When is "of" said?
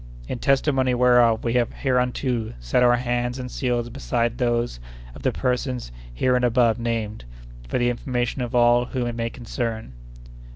5.13-5.21, 8.41-8.55